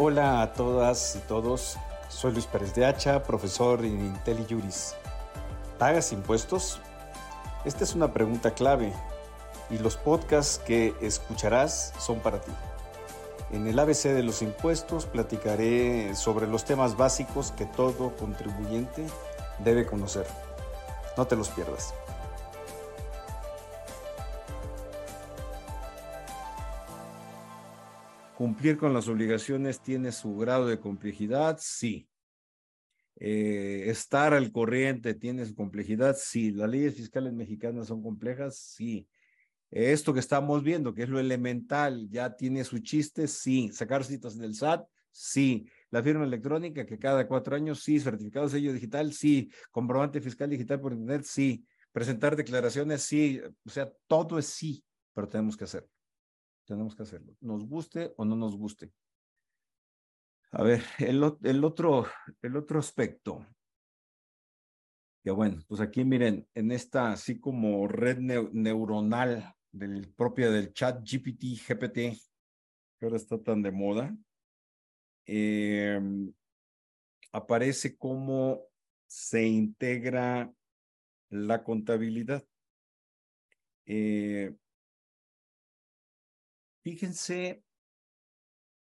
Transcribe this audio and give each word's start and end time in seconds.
Hola 0.00 0.42
a 0.42 0.52
todas 0.52 1.16
y 1.16 1.18
todos. 1.26 1.76
Soy 2.08 2.30
Luis 2.30 2.46
Pérez 2.46 2.72
de 2.72 2.86
Hacha, 2.86 3.24
profesor 3.24 3.84
en 3.84 3.98
IntelliJuris. 3.98 4.94
¿Pagas 5.76 6.12
impuestos? 6.12 6.80
Esta 7.64 7.82
es 7.82 7.96
una 7.96 8.12
pregunta 8.12 8.52
clave 8.52 8.92
y 9.70 9.78
los 9.78 9.96
podcasts 9.96 10.60
que 10.64 10.94
escucharás 11.00 11.92
son 11.98 12.20
para 12.20 12.40
ti. 12.40 12.52
En 13.50 13.66
el 13.66 13.76
ABC 13.76 14.04
de 14.04 14.22
los 14.22 14.40
impuestos 14.40 15.04
platicaré 15.04 16.14
sobre 16.14 16.46
los 16.46 16.64
temas 16.64 16.96
básicos 16.96 17.50
que 17.50 17.64
todo 17.64 18.14
contribuyente 18.14 19.04
debe 19.58 19.84
conocer. 19.84 20.28
No 21.16 21.26
te 21.26 21.34
los 21.34 21.48
pierdas. 21.48 21.92
¿Cumplir 28.38 28.76
con 28.76 28.94
las 28.94 29.08
obligaciones 29.08 29.82
tiene 29.82 30.12
su 30.12 30.36
grado 30.36 30.68
de 30.68 30.78
complejidad? 30.78 31.58
Sí. 31.60 32.08
Eh, 33.16 33.86
¿Estar 33.88 34.32
al 34.32 34.52
corriente 34.52 35.14
tiene 35.14 35.44
su 35.44 35.56
complejidad? 35.56 36.16
Sí. 36.16 36.52
¿Las 36.52 36.70
leyes 36.70 36.94
fiscales 36.94 37.32
mexicanas 37.32 37.88
son 37.88 38.00
complejas? 38.00 38.56
Sí. 38.56 39.08
Esto 39.72 40.14
que 40.14 40.20
estamos 40.20 40.62
viendo, 40.62 40.94
que 40.94 41.02
es 41.02 41.08
lo 41.08 41.18
elemental, 41.18 42.08
ya 42.10 42.36
tiene 42.36 42.62
su 42.62 42.78
chiste, 42.78 43.26
sí. 43.26 43.72
Sacar 43.72 44.04
citas 44.04 44.38
del 44.38 44.54
SAT, 44.54 44.86
sí. 45.10 45.66
La 45.90 46.00
firma 46.00 46.22
electrónica, 46.22 46.86
que 46.86 46.96
cada 46.96 47.26
cuatro 47.26 47.56
años, 47.56 47.82
sí. 47.82 47.98
Certificado 47.98 48.46
de 48.46 48.52
sello 48.52 48.72
digital, 48.72 49.12
sí. 49.14 49.50
Comprobante 49.72 50.20
fiscal 50.20 50.48
digital 50.48 50.80
por 50.80 50.92
internet, 50.92 51.24
sí. 51.24 51.66
Presentar 51.90 52.36
declaraciones, 52.36 53.02
sí. 53.02 53.40
O 53.66 53.68
sea, 53.68 53.92
todo 54.06 54.38
es 54.38 54.46
sí, 54.46 54.84
pero 55.12 55.26
tenemos 55.26 55.56
que 55.56 55.64
hacerlo. 55.64 55.97
Tenemos 56.68 56.94
que 56.94 57.02
hacerlo. 57.02 57.34
Nos 57.40 57.66
guste 57.66 58.12
o 58.18 58.26
no 58.26 58.36
nos 58.36 58.54
guste. 58.54 58.92
A 60.50 60.62
ver, 60.62 60.82
el, 60.98 61.24
el, 61.42 61.64
otro, 61.64 62.06
el 62.42 62.56
otro 62.56 62.78
aspecto. 62.78 63.46
Ya 65.24 65.32
bueno, 65.32 65.62
pues 65.66 65.80
aquí 65.80 66.04
miren, 66.04 66.46
en 66.54 66.70
esta 66.70 67.12
así 67.12 67.40
como 67.40 67.88
red 67.88 68.18
neuronal 68.18 69.54
del 69.72 70.12
propia 70.12 70.50
del 70.50 70.74
chat 70.74 71.02
GPT, 71.02 71.56
GPT, 71.56 71.94
que 72.98 73.06
ahora 73.06 73.16
está 73.16 73.42
tan 73.42 73.62
de 73.62 73.72
moda, 73.72 74.14
eh, 75.26 76.00
aparece 77.32 77.96
cómo 77.96 78.62
se 79.06 79.46
integra 79.46 80.52
la 81.30 81.64
contabilidad. 81.64 82.44
Eh, 83.86 84.54
Fíjense 86.82 87.62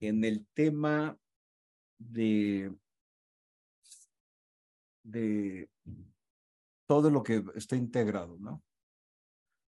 en 0.00 0.24
el 0.24 0.46
tema 0.54 1.18
de, 1.98 2.74
de 5.02 5.70
todo 6.86 7.10
lo 7.10 7.22
que 7.22 7.42
está 7.54 7.76
integrado, 7.76 8.36
¿no? 8.38 8.62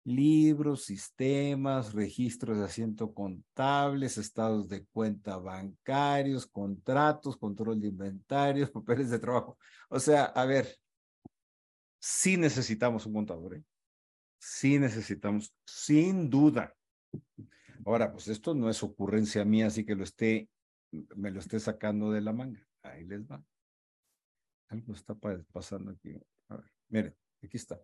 Libros, 0.04 0.86
sistemas, 0.86 1.94
registros 1.94 2.58
de 2.58 2.64
asiento 2.64 3.14
contables, 3.14 4.18
estados 4.18 4.70
de 4.70 4.86
cuenta 4.86 5.38
bancarios, 5.38 6.48
contratos, 6.48 7.36
control 7.36 7.82
de 7.82 7.90
inventarios, 7.90 8.70
papeles 8.72 9.10
de 9.10 9.20
trabajo. 9.20 9.58
O 9.90 10.00
sea, 10.00 10.26
a 10.26 10.46
ver, 10.46 10.78
sí 12.00 12.38
necesitamos 12.38 13.06
un 13.06 13.14
contador, 13.14 13.56
¿eh? 13.56 13.64
Sí 14.40 14.80
necesitamos, 14.80 15.54
sin 15.66 16.30
duda. 16.30 16.74
Ahora, 17.88 18.12
pues 18.12 18.28
esto 18.28 18.54
no 18.54 18.70
es 18.70 18.84
ocurrencia 18.84 19.46
mía, 19.46 19.68
así 19.68 19.86
que 19.86 19.96
lo 19.96 20.04
esté, 20.04 20.50
me 20.92 21.32
lo 21.32 21.40
esté 21.40 21.58
sacando 21.58 22.12
de 22.12 22.20
la 22.20 22.34
manga. 22.34 22.62
Ahí 22.84 23.06
les 23.06 23.24
va. 23.26 23.42
Algo 24.68 24.92
está 24.92 25.16
pasando 25.54 25.92
aquí. 25.92 26.14
A 26.50 26.58
ver, 26.58 26.66
miren, 26.90 27.16
aquí 27.42 27.56
está. 27.56 27.80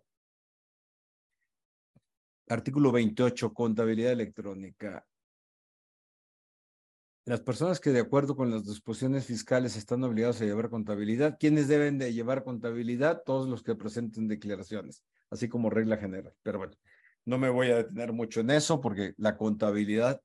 Artículo 2.50 2.92
28, 2.92 3.54
contabilidad 3.54 4.12
electrónica. 4.12 5.08
Las 7.24 7.40
personas 7.40 7.80
que 7.80 7.92
de 7.92 8.02
acuerdo 8.02 8.36
con 8.36 8.52
las 8.52 8.66
disposiciones 8.66 9.26
fiscales 9.26 9.78
están 9.78 10.04
obligados 10.04 10.42
a 10.42 10.46
llevar 10.46 10.70
contabilidad, 10.70 11.38
¿quiénes 11.40 11.70
deben 11.70 11.98
de 11.98 12.12
llevar 12.12 12.44
contabilidad? 12.44 13.24
Todos 13.26 13.48
los 13.48 13.64
que 13.64 13.76
presenten 13.76 14.28
declaraciones, 14.28 15.02
así 15.30 15.48
como 15.48 15.70
regla 15.70 15.96
general. 15.96 16.36
Pero 16.44 16.58
bueno, 16.58 16.74
no 17.26 17.38
me 17.38 17.50
voy 17.50 17.72
a 17.72 17.78
detener 17.78 18.14
mucho 18.14 18.42
en 18.42 18.50
eso 18.50 18.82
porque 18.82 19.14
la 19.18 19.38
contabilidad, 19.38 20.22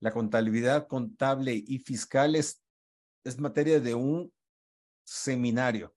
la 0.00 0.12
contabilidad 0.12 0.86
contable 0.86 1.54
y 1.54 1.78
fiscal 1.78 2.34
es, 2.34 2.62
es 3.24 3.38
materia 3.38 3.80
de 3.80 3.94
un 3.94 4.32
seminario. 5.04 5.94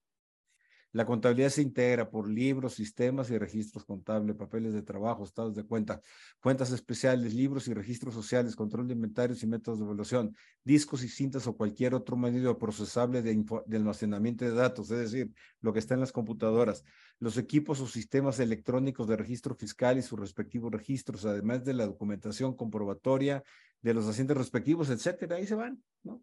La 0.93 1.05
contabilidad 1.05 1.49
se 1.49 1.61
integra 1.61 2.09
por 2.09 2.29
libros, 2.29 2.73
sistemas 2.73 3.29
y 3.29 3.37
registros 3.37 3.85
contables, 3.85 4.35
papeles 4.35 4.73
de 4.73 4.81
trabajo, 4.81 5.23
estados 5.23 5.55
de 5.55 5.63
cuenta, 5.63 6.01
cuentas 6.41 6.71
especiales, 6.71 7.33
libros 7.33 7.67
y 7.67 7.73
registros 7.73 8.13
sociales, 8.13 8.55
control 8.55 8.87
de 8.87 8.93
inventarios 8.93 9.41
y 9.43 9.47
métodos 9.47 9.79
de 9.79 9.85
evaluación, 9.85 10.35
discos 10.63 11.03
y 11.03 11.07
cintas 11.07 11.47
o 11.47 11.55
cualquier 11.55 11.93
otro 11.93 12.17
medio 12.17 12.57
procesable 12.57 13.21
de, 13.21 13.43
de 13.65 13.77
almacenamiento 13.77 14.43
de 14.43 14.51
datos, 14.51 14.91
es 14.91 14.99
decir, 15.11 15.31
lo 15.61 15.71
que 15.71 15.79
está 15.79 15.93
en 15.93 16.01
las 16.01 16.11
computadoras, 16.11 16.83
los 17.19 17.37
equipos 17.37 17.79
o 17.79 17.87
sistemas 17.87 18.39
electrónicos 18.39 19.07
de 19.07 19.15
registro 19.15 19.55
fiscal 19.55 19.97
y 19.97 20.01
sus 20.01 20.19
respectivos 20.19 20.71
registros, 20.71 21.25
además 21.25 21.63
de 21.63 21.73
la 21.73 21.85
documentación 21.85 22.55
comprobatoria 22.55 23.43
de 23.81 23.93
los 23.93 24.07
asientos 24.07 24.37
respectivos, 24.37 24.89
etcétera, 24.89 25.37
ahí 25.37 25.47
se 25.47 25.55
van, 25.55 25.81
¿no? 26.03 26.21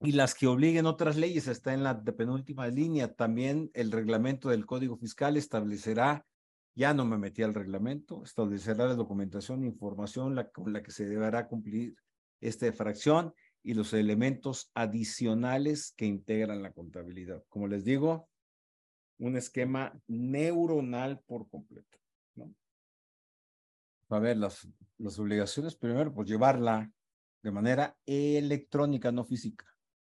Y 0.00 0.12
las 0.12 0.34
que 0.34 0.46
obliguen 0.46 0.86
otras 0.86 1.16
leyes, 1.16 1.48
está 1.48 1.72
en 1.72 1.82
la 1.82 2.02
penúltima 2.04 2.68
línea. 2.68 3.14
También 3.14 3.70
el 3.74 3.92
reglamento 3.92 4.50
del 4.50 4.66
Código 4.66 4.96
Fiscal 4.96 5.36
establecerá, 5.36 6.26
ya 6.74 6.92
no 6.92 7.06
me 7.06 7.16
metí 7.16 7.42
al 7.42 7.54
reglamento, 7.54 8.22
establecerá 8.22 8.86
la 8.86 8.94
documentación 8.94 9.64
información 9.64 10.38
con 10.52 10.72
la 10.72 10.82
que 10.82 10.90
se 10.90 11.06
deberá 11.06 11.48
cumplir 11.48 11.96
esta 12.40 12.70
fracción 12.72 13.32
y 13.62 13.74
los 13.74 13.94
elementos 13.94 14.70
adicionales 14.74 15.94
que 15.96 16.04
integran 16.04 16.62
la 16.62 16.72
contabilidad. 16.72 17.42
Como 17.48 17.66
les 17.66 17.84
digo, 17.84 18.28
un 19.18 19.36
esquema 19.36 19.98
neuronal 20.06 21.20
por 21.20 21.48
completo. 21.48 21.98
¿no? 22.34 22.54
A 24.10 24.18
ver, 24.18 24.36
las, 24.36 24.68
las 24.98 25.18
obligaciones, 25.18 25.74
primero, 25.74 26.12
pues 26.12 26.28
llevarla 26.28 26.92
de 27.42 27.50
manera 27.50 27.96
electrónica, 28.04 29.10
no 29.10 29.24
física. 29.24 29.64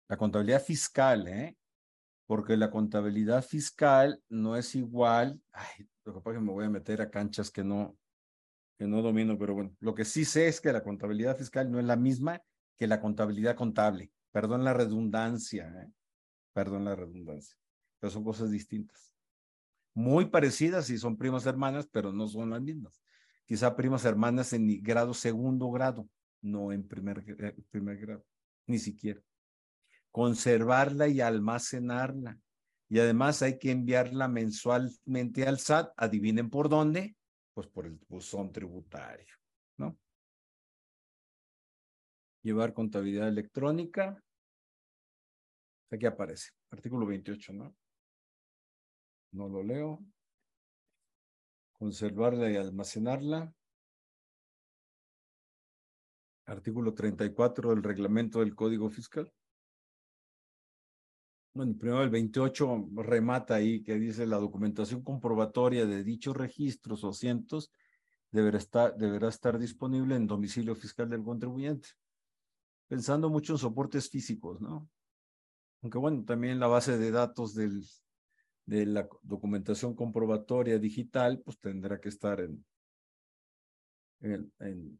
La 0.08 0.16
contabilidad 0.16 0.62
fiscal, 0.62 1.26
¿eh? 1.28 1.56
Porque 2.26 2.56
la 2.56 2.70
contabilidad 2.70 3.42
fiscal 3.44 4.22
no 4.28 4.56
es 4.56 4.74
igual. 4.74 5.40
Ay, 5.52 5.88
lo 6.04 6.14
que 6.14 6.20
pasa 6.20 6.36
es 6.36 6.40
que 6.40 6.46
me 6.46 6.52
voy 6.52 6.64
a 6.66 6.70
meter 6.70 7.00
a 7.00 7.10
canchas 7.10 7.50
que 7.50 7.64
no, 7.64 7.96
que 8.78 8.86
no 8.86 9.02
domino, 9.02 9.38
pero 9.38 9.54
bueno, 9.54 9.74
lo 9.80 9.94
que 9.94 10.04
sí 10.04 10.24
sé 10.24 10.48
es 10.48 10.60
que 10.60 10.72
la 10.72 10.82
contabilidad 10.82 11.36
fiscal 11.36 11.70
no 11.70 11.78
es 11.78 11.86
la 11.86 11.96
misma 11.96 12.42
que 12.78 12.86
la 12.86 13.00
contabilidad 13.00 13.56
contable. 13.56 14.10
Perdón 14.30 14.64
la 14.64 14.74
redundancia, 14.74 15.68
¿eh? 15.82 15.90
Perdón 16.52 16.84
la 16.84 16.94
redundancia. 16.94 17.56
Pero 17.98 18.10
son 18.10 18.24
cosas 18.24 18.50
distintas. 18.50 19.14
Muy 19.94 20.26
parecidas 20.26 20.90
y 20.90 20.98
son 20.98 21.16
primas 21.16 21.46
hermanas, 21.46 21.88
pero 21.90 22.12
no 22.12 22.26
son 22.26 22.50
las 22.50 22.60
mismas. 22.60 23.00
Quizá 23.46 23.76
primas 23.76 24.04
hermanas 24.04 24.52
en 24.52 24.82
grado 24.82 25.14
segundo 25.14 25.70
grado, 25.70 26.08
no 26.42 26.72
en 26.72 26.86
primer, 26.86 27.24
eh, 27.26 27.56
primer 27.70 27.98
grado, 27.98 28.24
ni 28.66 28.78
siquiera 28.78 29.22
conservarla 30.14 31.08
y 31.08 31.20
almacenarla. 31.20 32.38
Y 32.88 33.00
además 33.00 33.42
hay 33.42 33.58
que 33.58 33.72
enviarla 33.72 34.28
mensualmente 34.28 35.44
al 35.44 35.58
SAT. 35.58 35.92
Adivinen 35.96 36.50
por 36.50 36.68
dónde. 36.68 37.16
Pues 37.52 37.66
por 37.66 37.84
el 37.84 37.98
buzón 38.08 38.52
tributario, 38.52 39.34
¿no? 39.76 39.98
Llevar 42.44 42.72
contabilidad 42.72 43.26
electrónica. 43.26 44.22
Aquí 45.90 46.06
aparece, 46.06 46.52
artículo 46.70 47.06
28, 47.06 47.52
¿no? 47.52 47.76
No 49.32 49.48
lo 49.48 49.64
leo. 49.64 49.98
Conservarla 51.72 52.52
y 52.52 52.56
almacenarla. 52.56 53.52
Artículo 56.46 56.94
34 56.94 57.70
del 57.70 57.82
reglamento 57.82 58.38
del 58.38 58.54
Código 58.54 58.88
Fiscal 58.90 59.32
bueno, 61.54 61.76
primero 61.78 62.02
el 62.02 62.10
28 62.10 62.88
remata 62.96 63.54
ahí 63.54 63.82
que 63.82 63.94
dice 63.94 64.26
la 64.26 64.38
documentación 64.38 65.02
comprobatoria 65.02 65.86
de 65.86 66.02
dichos 66.02 66.36
registros 66.36 67.04
o 67.04 67.12
cientos 67.12 67.70
deberá 68.32 68.58
estar, 68.58 68.96
deberá 68.96 69.28
estar 69.28 69.58
disponible 69.58 70.16
en 70.16 70.26
domicilio 70.26 70.74
fiscal 70.74 71.08
del 71.08 71.22
contribuyente. 71.22 71.90
Pensando 72.88 73.30
mucho 73.30 73.52
en 73.52 73.58
soportes 73.58 74.10
físicos, 74.10 74.60
¿no? 74.60 74.88
Aunque 75.82 75.98
bueno, 75.98 76.24
también 76.24 76.58
la 76.58 76.66
base 76.66 76.98
de 76.98 77.10
datos 77.12 77.54
del, 77.54 77.84
de 78.66 78.86
la 78.86 79.08
documentación 79.22 79.94
comprobatoria 79.94 80.78
digital, 80.78 81.40
pues 81.44 81.60
tendrá 81.60 82.00
que 82.00 82.08
estar 82.08 82.40
en, 82.40 82.64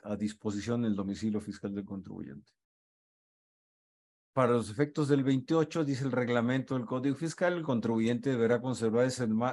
a 0.05 0.17
disposición 0.17 0.85
en 0.85 0.93
el 0.93 0.97
domicilio 0.97 1.41
fiscal 1.41 1.75
del 1.75 1.85
contribuyente. 1.85 2.53
Para 4.35 4.53
los 4.53 4.69
efectos 4.69 5.07
del 5.07 5.23
28, 5.23 5.85
dice 5.85 6.05
el 6.05 6.11
reglamento 6.11 6.75
del 6.75 6.87
Código 6.87 7.15
Fiscal, 7.15 7.53
el 7.53 7.63
contribuyente 7.63 8.31
deberá 8.31 8.61
conservar 8.61 9.09
y 9.09 9.13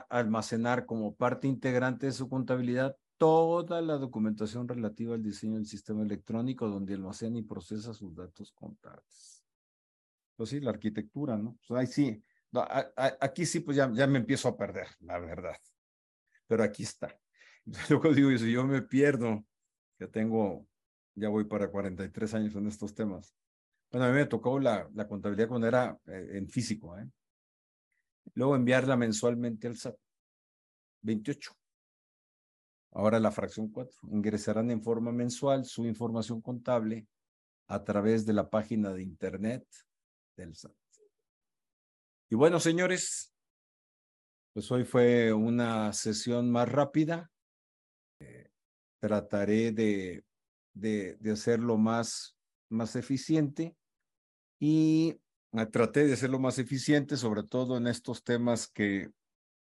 almacenar 0.09 0.87
como 0.87 1.15
parte 1.15 1.47
integrante 1.47 2.07
de 2.07 2.11
su 2.11 2.27
contabilidad 2.27 2.97
toda 3.17 3.79
la 3.83 3.97
documentación 3.97 4.67
relativa 4.67 5.13
al 5.13 5.21
diseño 5.21 5.57
del 5.57 5.67
sistema 5.67 6.01
electrónico 6.01 6.67
donde 6.67 6.95
almacena 6.95 7.37
y 7.37 7.43
procesa 7.43 7.93
sus 7.93 8.15
datos 8.15 8.51
contables. 8.53 9.45
Pues 10.35 10.49
sí, 10.49 10.59
la 10.59 10.71
arquitectura, 10.71 11.37
¿no? 11.37 11.59
Pues 11.67 11.79
ahí 11.79 11.85
sí, 11.85 12.23
aquí 13.19 13.45
sí, 13.45 13.59
pues 13.59 13.77
ya, 13.77 13.91
ya 13.93 14.07
me 14.07 14.17
empiezo 14.17 14.47
a 14.47 14.57
perder, 14.57 14.87
la 15.01 15.19
verdad. 15.19 15.57
Pero 16.47 16.63
aquí 16.63 16.81
está. 16.81 17.15
Luego 17.89 18.11
digo, 18.15 18.35
si 18.35 18.51
yo 18.51 18.65
me 18.65 18.81
pierdo, 18.81 19.45
que 19.99 20.07
tengo, 20.07 20.67
ya 21.13 21.29
voy 21.29 21.43
para 21.43 21.69
43 21.69 22.33
años 22.33 22.55
en 22.55 22.65
estos 22.65 22.95
temas. 22.95 23.35
Bueno, 23.91 24.05
a 24.05 24.09
mí 24.09 24.15
me 24.15 24.25
tocó 24.25 24.57
la, 24.57 24.88
contabilidad 25.07 25.49
cuando 25.49 25.67
era 25.67 25.97
eh, 26.07 26.29
en 26.33 26.47
físico, 26.47 26.97
¿eh? 26.97 27.09
Luego 28.35 28.55
enviarla 28.55 28.95
mensualmente 28.95 29.67
al 29.67 29.75
SAT. 29.75 29.97
28. 31.01 31.51
Ahora 32.93 33.19
la 33.19 33.31
fracción 33.31 33.69
4. 33.69 33.99
Ingresarán 34.11 34.71
en 34.71 34.81
forma 34.81 35.11
mensual 35.11 35.65
su 35.65 35.85
información 35.85 36.41
contable 36.41 37.07
a 37.67 37.83
través 37.83 38.25
de 38.25 38.33
la 38.33 38.49
página 38.49 38.93
de 38.93 39.03
internet 39.03 39.65
del 40.38 40.55
SAT. 40.55 40.71
Y 42.29 42.35
bueno, 42.35 42.61
señores, 42.61 43.33
pues 44.53 44.71
hoy 44.71 44.85
fue 44.85 45.33
una 45.33 45.91
sesión 45.91 46.49
más 46.49 46.69
rápida. 46.69 47.29
Eh, 48.19 48.51
trataré 48.99 49.73
de, 49.73 50.23
de, 50.73 51.17
de, 51.17 51.31
hacerlo 51.31 51.77
más, 51.77 52.38
más 52.69 52.95
eficiente 52.95 53.75
y 54.61 55.19
traté 55.71 56.05
de 56.05 56.13
hacerlo 56.13 56.37
más 56.39 56.59
eficiente, 56.59 57.17
sobre 57.17 57.41
todo 57.43 57.77
en 57.77 57.87
estos 57.87 58.23
temas 58.23 58.67
que 58.67 59.09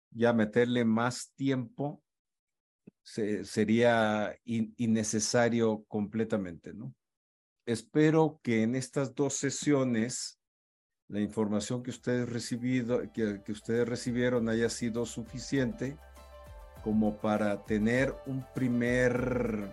ya 0.09 0.33
meterle 0.33 0.83
más 0.83 1.31
tiempo 1.35 2.01
sería 3.03 4.35
innecesario 4.45 5.85
completamente, 5.87 6.73
¿no? 6.73 6.95
Espero 7.67 8.39
que 8.41 8.63
en 8.63 8.75
estas 8.75 9.13
dos 9.13 9.35
sesiones 9.35 10.39
la 11.07 11.19
información 11.19 11.83
que 11.83 11.91
ustedes 11.91 12.27
recibido, 12.27 13.01
que, 13.13 13.43
que 13.43 13.51
ustedes 13.51 13.87
recibieron 13.87 14.49
haya 14.49 14.69
sido 14.69 15.05
suficiente 15.05 15.97
como 16.83 17.17
para 17.17 17.63
tener 17.65 18.15
un 18.25 18.43
primer 18.55 19.71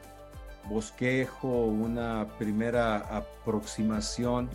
bosquejo, 0.68 1.66
una 1.66 2.36
primera 2.38 2.98
aproximación 3.16 4.50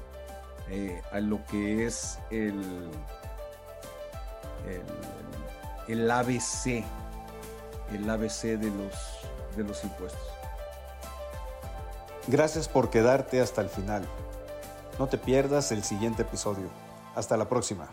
eh, 0.71 1.01
a 1.11 1.19
lo 1.19 1.45
que 1.45 1.85
es 1.85 2.17
el, 2.31 2.89
el, 4.65 5.93
el 5.99 6.09
ABC 6.11 6.83
el 7.93 8.09
ABC 8.09 8.43
de 8.57 8.69
los, 8.69 8.93
de 9.55 9.63
los 9.63 9.83
impuestos. 9.83 10.21
Gracias 12.27 12.67
por 12.67 12.89
quedarte 12.89 13.41
hasta 13.41 13.61
el 13.61 13.69
final. 13.69 14.03
No 14.99 15.07
te 15.07 15.17
pierdas 15.17 15.71
el 15.71 15.83
siguiente 15.83 16.21
episodio. 16.21 16.69
Hasta 17.15 17.35
la 17.37 17.49
próxima. 17.49 17.89